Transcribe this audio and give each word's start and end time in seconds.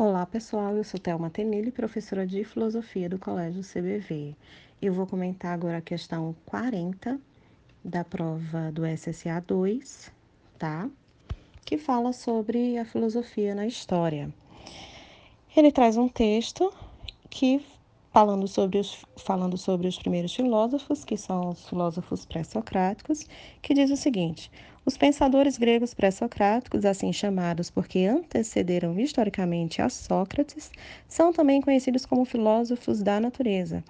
Olá, 0.00 0.24
pessoal. 0.24 0.76
Eu 0.76 0.84
sou 0.84 1.00
Thelma 1.00 1.28
Tenille, 1.28 1.72
professora 1.72 2.24
de 2.24 2.44
Filosofia 2.44 3.08
do 3.08 3.18
Colégio 3.18 3.64
CBV. 3.64 4.32
Eu 4.80 4.92
vou 4.92 5.08
comentar 5.08 5.52
agora 5.52 5.78
a 5.78 5.80
questão 5.80 6.36
40 6.46 7.20
da 7.84 8.04
prova 8.04 8.70
do 8.70 8.86
SSA 8.86 9.42
2, 9.44 10.12
tá? 10.56 10.88
Que 11.64 11.76
fala 11.76 12.12
sobre 12.12 12.78
a 12.78 12.84
filosofia 12.84 13.56
na 13.56 13.66
história. 13.66 14.32
Ele 15.56 15.72
traz 15.72 15.96
um 15.96 16.08
texto 16.08 16.72
que 17.28 17.60
falando 18.12 18.48
sobre 18.48 18.78
os, 18.78 19.04
falando 19.16 19.56
sobre 19.56 19.86
os 19.86 19.98
primeiros 19.98 20.34
filósofos, 20.34 21.04
que 21.04 21.16
são 21.16 21.50
os 21.50 21.68
filósofos 21.68 22.24
pré-socráticos, 22.24 23.26
que 23.62 23.74
diz 23.74 23.90
o 23.90 23.96
seguinte: 23.96 24.50
os 24.88 24.96
pensadores 24.96 25.58
gregos 25.58 25.92
pré-socráticos, 25.92 26.86
assim 26.86 27.12
chamados 27.12 27.68
porque 27.68 28.06
antecederam 28.06 28.98
historicamente 28.98 29.82
a 29.82 29.90
Sócrates, 29.90 30.70
são 31.06 31.30
também 31.30 31.60
conhecidos 31.60 32.06
como 32.06 32.24
filósofos 32.24 33.02
da 33.02 33.20
natureza. 33.20 33.84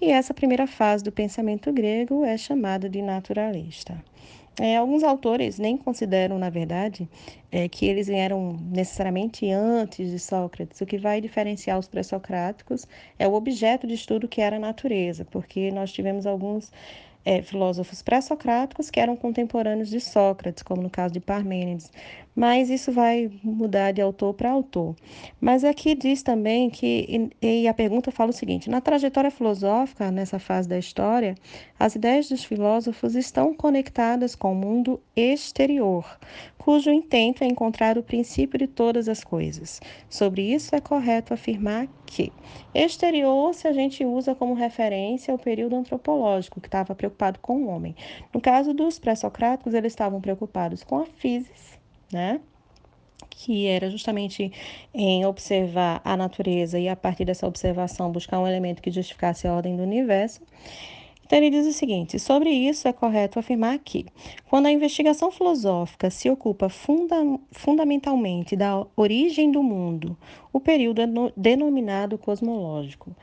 E 0.00 0.10
essa 0.12 0.32
primeira 0.32 0.66
fase 0.66 1.02
do 1.02 1.10
pensamento 1.10 1.72
grego 1.72 2.24
é 2.24 2.36
chamada 2.36 2.88
de 2.88 3.02
naturalista. 3.02 4.00
É, 4.60 4.76
alguns 4.76 5.02
autores 5.02 5.58
nem 5.58 5.76
consideram, 5.76 6.38
na 6.38 6.48
verdade, 6.48 7.08
é, 7.50 7.68
que 7.68 7.86
eles 7.86 8.06
vieram 8.06 8.56
necessariamente 8.70 9.50
antes 9.50 10.10
de 10.10 10.18
Sócrates. 10.18 10.80
O 10.80 10.86
que 10.86 10.96
vai 10.96 11.20
diferenciar 11.20 11.78
os 11.78 11.88
pré-socráticos 11.88 12.86
é 13.18 13.26
o 13.26 13.34
objeto 13.34 13.86
de 13.86 13.94
estudo 13.94 14.28
que 14.28 14.40
era 14.40 14.56
a 14.56 14.60
natureza, 14.60 15.24
porque 15.24 15.72
nós 15.72 15.92
tivemos 15.92 16.24
alguns 16.24 16.70
é, 17.24 17.42
filósofos 17.42 18.02
pré-socráticos 18.02 18.90
que 18.90 19.00
eram 19.00 19.16
contemporâneos 19.16 19.88
de 19.88 20.00
Sócrates, 20.00 20.62
como 20.62 20.82
no 20.82 20.90
caso 20.90 21.14
de 21.14 21.20
Parmênides, 21.20 21.90
mas 22.34 22.68
isso 22.68 22.90
vai 22.90 23.30
mudar 23.42 23.92
de 23.92 24.00
autor 24.02 24.34
para 24.34 24.50
autor. 24.50 24.96
Mas 25.40 25.62
aqui 25.62 25.94
diz 25.94 26.22
também 26.22 26.68
que, 26.68 27.30
e 27.40 27.68
a 27.68 27.74
pergunta 27.74 28.10
fala 28.10 28.30
o 28.30 28.34
seguinte: 28.34 28.68
na 28.68 28.80
trajetória 28.80 29.30
filosófica, 29.30 30.10
nessa 30.10 30.38
fase 30.38 30.68
da 30.68 30.78
história, 30.78 31.36
as 31.78 31.94
ideias 31.94 32.28
dos 32.28 32.44
filósofos 32.44 33.14
estão 33.14 33.54
conectadas 33.54 34.34
com 34.34 34.52
o 34.52 34.56
mundo 34.56 35.00
exterior, 35.14 36.18
cujo 36.58 36.90
intento 36.90 37.44
é 37.44 37.46
encontrar 37.46 37.96
o 37.96 38.02
princípio 38.02 38.58
de 38.58 38.66
todas 38.66 39.08
as 39.08 39.22
coisas. 39.22 39.80
Sobre 40.08 40.42
isso, 40.42 40.74
é 40.74 40.80
correto 40.80 41.32
afirmar 41.32 41.86
que 42.06 42.32
exterior 42.74 43.54
se 43.54 43.68
a 43.68 43.72
gente 43.72 44.04
usa 44.04 44.34
como 44.34 44.54
referência 44.54 45.34
o 45.34 45.38
período 45.38 45.76
antropológico, 45.76 46.60
que 46.60 46.68
estava 46.68 46.94
preocupado 46.94 47.38
com 47.38 47.62
o 47.62 47.68
homem. 47.68 47.94
No 48.32 48.40
caso 48.40 48.74
dos 48.74 48.98
pré-socráticos, 48.98 49.74
eles 49.74 49.92
estavam 49.92 50.20
preocupados 50.20 50.82
com 50.82 50.98
a 50.98 51.06
física, 51.06 51.54
né? 52.12 52.40
que 53.30 53.66
era 53.66 53.90
justamente 53.90 54.52
em 54.92 55.24
observar 55.26 56.00
a 56.04 56.16
natureza 56.16 56.78
e 56.78 56.88
a 56.88 56.96
partir 56.96 57.24
dessa 57.24 57.46
observação 57.46 58.10
buscar 58.10 58.38
um 58.38 58.46
elemento 58.46 58.80
que 58.80 58.90
justificasse 58.90 59.46
a 59.46 59.52
ordem 59.52 59.76
do 59.76 59.82
universo. 59.82 60.40
Então 61.26 61.38
ele 61.38 61.50
diz 61.50 61.66
o 61.66 61.72
seguinte: 61.72 62.18
sobre 62.18 62.50
isso 62.50 62.86
é 62.86 62.92
correto 62.92 63.38
afirmar 63.38 63.78
que, 63.78 64.06
quando 64.48 64.66
a 64.66 64.70
investigação 64.70 65.30
filosófica 65.30 66.10
se 66.10 66.28
ocupa 66.30 66.68
funda 66.68 67.16
fundamentalmente 67.50 68.54
da 68.54 68.86
origem 68.94 69.50
do 69.50 69.62
mundo, 69.62 70.16
o 70.52 70.60
período 70.60 71.00
é 71.00 71.06
no, 71.06 71.32
denominado 71.36 72.18
cosmológico. 72.18 73.16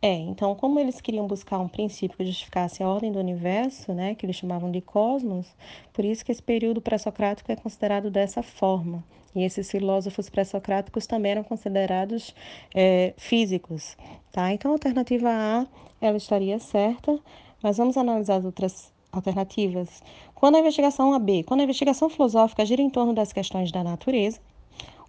É, 0.00 0.14
então, 0.14 0.54
como 0.54 0.78
eles 0.78 1.00
queriam 1.00 1.26
buscar 1.26 1.58
um 1.58 1.66
princípio 1.66 2.16
que 2.16 2.24
justificasse 2.24 2.82
a 2.82 2.88
ordem 2.88 3.10
do 3.10 3.18
universo, 3.18 3.92
né, 3.92 4.14
que 4.14 4.24
eles 4.24 4.36
chamavam 4.36 4.70
de 4.70 4.80
cosmos, 4.80 5.52
por 5.92 6.04
isso 6.04 6.24
que 6.24 6.30
esse 6.30 6.42
período 6.42 6.80
pré-socrático 6.80 7.50
é 7.50 7.56
considerado 7.56 8.08
dessa 8.08 8.40
forma. 8.40 9.02
E 9.34 9.42
esses 9.42 9.68
filósofos 9.70 10.30
pré-socráticos 10.30 11.06
também 11.06 11.32
eram 11.32 11.42
considerados 11.44 12.32
é, 12.74 13.12
físicos, 13.16 13.96
tá? 14.32 14.52
Então, 14.52 14.70
a 14.70 14.74
alternativa 14.74 15.28
A, 15.30 15.66
ela 16.00 16.16
estaria 16.16 16.58
certa, 16.60 17.18
mas 17.60 17.76
vamos 17.76 17.96
analisar 17.96 18.36
as 18.36 18.44
outras 18.44 18.92
alternativas. 19.10 20.02
Quando 20.34 20.56
a 20.56 20.60
investigação 20.60 21.12
AB, 21.12 21.42
quando 21.42 21.60
a 21.60 21.64
investigação 21.64 22.08
filosófica 22.08 22.64
gira 22.64 22.80
em 22.80 22.90
torno 22.90 23.12
das 23.12 23.32
questões 23.32 23.72
da 23.72 23.82
natureza, 23.82 24.40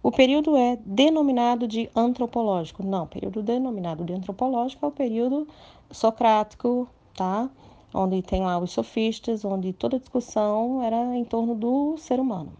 o 0.02 0.10
período 0.10 0.56
é 0.56 0.78
denominado 0.84 1.68
de 1.68 1.90
antropológico. 1.94 2.82
Não, 2.82 3.06
período 3.06 3.42
denominado 3.42 4.04
de 4.04 4.14
antropológico 4.14 4.86
é 4.86 4.88
o 4.88 4.92
período 4.92 5.46
socrático, 5.90 6.88
tá? 7.14 7.50
Onde 7.92 8.22
tem 8.22 8.42
lá 8.42 8.58
os 8.58 8.72
sofistas, 8.72 9.44
onde 9.44 9.72
toda 9.72 9.98
discussão 9.98 10.82
era 10.82 11.16
em 11.16 11.24
torno 11.24 11.54
do 11.54 11.96
ser 11.98 12.18
humano. 12.18 12.52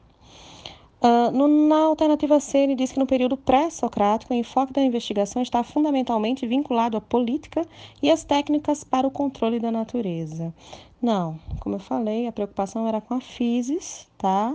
Uh, 1.00 1.30
no, 1.30 1.48
na 1.48 1.84
alternativa 1.84 2.38
C, 2.40 2.58
ele 2.58 2.74
diz 2.74 2.92
que 2.92 2.98
no 2.98 3.06
período 3.06 3.34
pré-socrático, 3.34 4.34
o 4.34 4.36
enfoque 4.36 4.74
da 4.74 4.82
investigação 4.82 5.40
está 5.40 5.62
fundamentalmente 5.62 6.46
vinculado 6.46 6.94
à 6.94 7.00
política 7.00 7.66
e 8.02 8.10
às 8.10 8.22
técnicas 8.22 8.84
para 8.84 9.06
o 9.06 9.10
controle 9.10 9.58
da 9.58 9.70
natureza. 9.70 10.52
Não, 11.00 11.40
como 11.60 11.76
eu 11.76 11.78
falei, 11.78 12.26
a 12.26 12.32
preocupação 12.32 12.86
era 12.86 13.00
com 13.00 13.14
a 13.14 13.20
physis, 13.20 14.06
tá? 14.18 14.52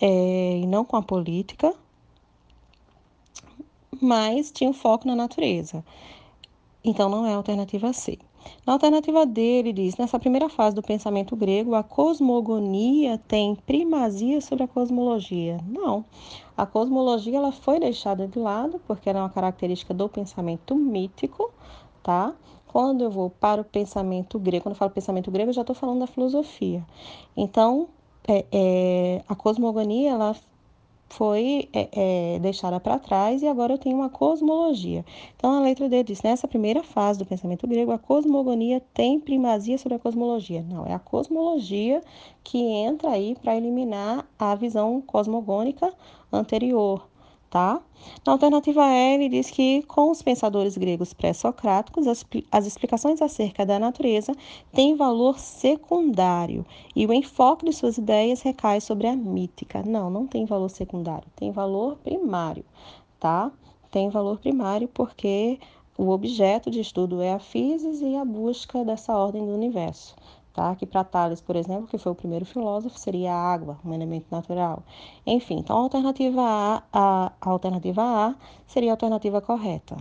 É, 0.00 0.56
e 0.56 0.66
não 0.66 0.86
com 0.86 0.96
a 0.96 1.02
política 1.02 1.74
mas 4.00 4.50
tinha 4.50 4.70
um 4.70 4.74
foco 4.74 5.06
na 5.06 5.16
natureza. 5.16 5.84
Então 6.84 7.08
não 7.08 7.26
é 7.26 7.32
a 7.32 7.36
alternativa 7.36 7.92
C. 7.92 8.18
Na 8.66 8.74
alternativa 8.74 9.24
D, 9.24 9.40
ele 9.40 9.72
diz: 9.72 9.96
nessa 9.96 10.18
primeira 10.18 10.48
fase 10.48 10.76
do 10.76 10.82
pensamento 10.82 11.34
grego, 11.34 11.74
a 11.74 11.82
cosmogonia 11.82 13.18
tem 13.26 13.54
primazia 13.54 14.40
sobre 14.40 14.64
a 14.64 14.68
cosmologia. 14.68 15.58
Não. 15.66 16.04
A 16.56 16.66
cosmologia 16.66 17.38
ela 17.38 17.52
foi 17.52 17.80
deixada 17.80 18.28
de 18.28 18.38
lado 18.38 18.80
porque 18.86 19.08
era 19.08 19.18
uma 19.18 19.30
característica 19.30 19.92
do 19.94 20.08
pensamento 20.08 20.74
mítico, 20.74 21.50
tá? 22.02 22.34
Quando 22.68 23.04
eu 23.04 23.10
vou 23.10 23.30
para 23.30 23.60
o 23.60 23.64
pensamento 23.64 24.38
grego, 24.38 24.64
quando 24.64 24.74
eu 24.74 24.78
falo 24.78 24.90
pensamento 24.90 25.30
grego, 25.30 25.50
eu 25.50 25.54
já 25.54 25.60
estou 25.60 25.76
falando 25.76 26.00
da 26.00 26.06
filosofia. 26.06 26.84
Então, 27.36 27.88
é, 28.26 28.44
é, 28.50 29.24
a 29.28 29.34
cosmogonia 29.34 30.10
ela 30.10 30.36
foi 31.08 31.68
é, 31.72 31.88
é, 32.34 32.38
deixada 32.38 32.80
para 32.80 32.98
trás 32.98 33.42
e 33.42 33.46
agora 33.46 33.74
eu 33.74 33.78
tenho 33.78 33.96
uma 33.96 34.08
cosmologia. 34.08 35.04
Então, 35.36 35.52
a 35.52 35.60
letra 35.60 35.88
D 35.88 36.02
diz: 36.02 36.22
nessa 36.22 36.48
primeira 36.48 36.82
fase 36.82 37.18
do 37.18 37.26
pensamento 37.26 37.66
grego, 37.66 37.92
a 37.92 37.98
cosmogonia 37.98 38.80
tem 38.92 39.20
primazia 39.20 39.78
sobre 39.78 39.96
a 39.96 39.98
cosmologia. 39.98 40.62
Não, 40.62 40.86
é 40.86 40.94
a 40.94 40.98
cosmologia 40.98 42.02
que 42.42 42.58
entra 42.58 43.10
aí 43.10 43.36
para 43.40 43.56
eliminar 43.56 44.26
a 44.38 44.54
visão 44.54 45.00
cosmogônica 45.00 45.92
anterior 46.32 47.08
tá? 47.54 47.80
Na 48.26 48.32
alternativa 48.32 48.84
E, 48.84 49.14
ele 49.14 49.28
diz 49.28 49.48
que, 49.48 49.84
com 49.84 50.10
os 50.10 50.20
pensadores 50.20 50.76
gregos 50.76 51.14
pré-socráticos, 51.14 52.08
as, 52.08 52.26
as 52.50 52.66
explicações 52.66 53.22
acerca 53.22 53.64
da 53.64 53.78
natureza 53.78 54.34
têm 54.72 54.96
valor 54.96 55.38
secundário 55.38 56.66
e 56.96 57.06
o 57.06 57.12
enfoque 57.12 57.64
de 57.64 57.72
suas 57.72 57.96
ideias 57.96 58.42
recai 58.42 58.80
sobre 58.80 59.06
a 59.06 59.14
mítica. 59.14 59.84
Não, 59.86 60.10
não 60.10 60.26
tem 60.26 60.44
valor 60.44 60.68
secundário, 60.68 61.28
tem 61.36 61.52
valor 61.52 61.96
primário, 61.98 62.64
tá? 63.20 63.52
Tem 63.88 64.08
valor 64.08 64.40
primário 64.40 64.88
porque 64.88 65.60
o 65.96 66.10
objeto 66.10 66.72
de 66.72 66.80
estudo 66.80 67.22
é 67.22 67.34
a 67.34 67.38
física 67.38 68.04
e 68.04 68.16
a 68.16 68.24
busca 68.24 68.84
dessa 68.84 69.16
ordem 69.16 69.46
do 69.46 69.54
universo 69.54 70.16
tá? 70.54 70.74
Que 70.76 70.86
para 70.86 71.04
Tales, 71.04 71.40
por 71.40 71.56
exemplo, 71.56 71.88
que 71.88 71.98
foi 71.98 72.12
o 72.12 72.14
primeiro 72.14 72.46
filósofo, 72.46 72.98
seria 72.98 73.34
a 73.34 73.52
água, 73.52 73.78
um 73.84 73.92
elemento 73.92 74.26
natural. 74.30 74.82
Enfim, 75.26 75.58
então 75.58 75.76
a 75.76 75.80
alternativa 75.80 76.40
A, 76.42 76.82
a, 76.92 77.32
a 77.40 77.50
alternativa 77.50 78.02
A 78.02 78.34
seria 78.66 78.92
a 78.92 78.94
alternativa 78.94 79.40
correta. 79.40 79.96